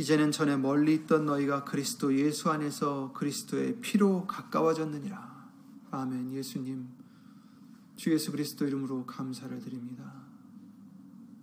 [0.09, 5.49] 이제는 전에 멀리 있던 너희가 그리스도 예수 안에서 그리스도의 피로 가까워졌느니라.
[5.91, 6.33] 아멘.
[6.33, 6.89] 예수님,
[7.97, 10.11] 주 예수 그리스도 이름으로 감사를 드립니다.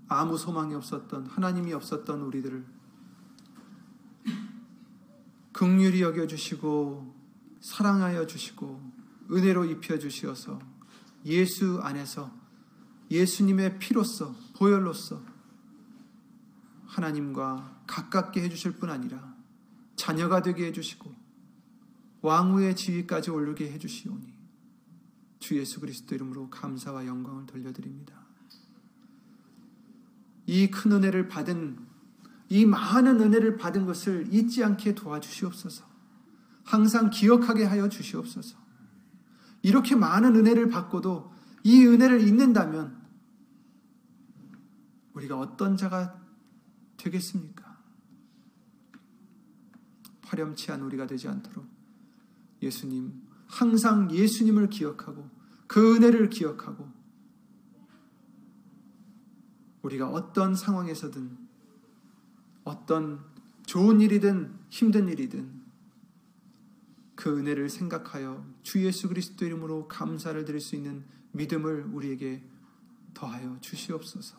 [0.08, 2.66] 아무 소망이 없었던 하나님이 없었던 우리들을
[5.52, 7.14] 극률이 여겨 주시고
[7.62, 8.82] 사랑하여 주시고
[9.30, 10.58] 은혜로 입혀 주시어서
[11.28, 12.32] 예수 안에서
[13.12, 15.22] 예수님의 피로서 보혈로서
[16.88, 19.36] 하나님과 가깝게 해주실 뿐 아니라
[19.96, 21.14] 자녀가 되게 해주시고
[22.22, 24.34] 왕후의 지위까지 오르게 해주시오니
[25.40, 28.26] 주 예수 그리스도 이름으로 감사와 영광을 돌려드립니다.
[30.48, 31.78] 이 큰 은혜를 받은
[32.50, 35.86] 이 많은 은혜를 받은 것을 잊지 않게 도와주시옵소서.
[36.64, 38.58] 항상 기억하게 하여 주시옵소서.
[39.62, 41.34] 이렇게 많은 은혜를 받고도
[41.64, 43.02] 이 은혜를 잊는다면
[45.14, 46.22] 우리가 어떤 자가
[46.98, 47.65] 되겠습니까?
[50.26, 51.66] 파렴치한 우리가 되지 않도록
[52.62, 55.30] 예수님, 항상 예수님을 기억하고
[55.68, 56.92] 그 은혜를 기억하고
[59.84, 61.38] 우리가 어떤 상황에서든
[62.64, 63.24] 어떤
[63.66, 65.64] 좋은 일이든 힘든 일이든
[67.16, 72.44] 그 은혜를 생각하여 주 예수 그리스도 이름으로 감사를 드릴 수 있는 믿음을 우리에게
[73.14, 74.38] 더하여 주시옵소서.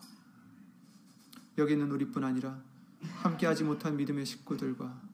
[1.57, 2.61] 여기 있는 우리뿐 아니라
[3.01, 5.06] 함께하지 못한 믿음의 식구들과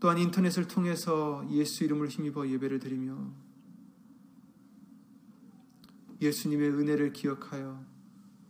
[0.00, 3.18] 또한 인터넷을 통해서 예수 이름을 힘입어 예배를 드리며
[6.22, 7.84] 예수님의 은혜를 기억하여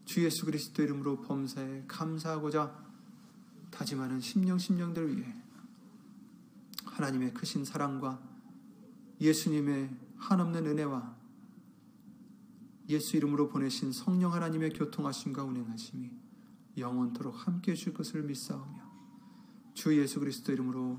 [0.04, 2.90] 주 예수 그리스도 이름으로 범사에 감사하고자
[3.70, 5.34] 다짐하는 심령 심령들 위해
[6.84, 8.20] 하나님의 크신 사랑과
[9.20, 11.16] 예수님의 한없는 은혜와
[12.88, 16.10] 예수 이름으로 보내신 성령 하나님의 교통하심과 운행하심이
[16.76, 18.90] 영원토록 함께 해줄 것을 믿사오며
[19.74, 20.98] 주 예수 그리스도 이름으로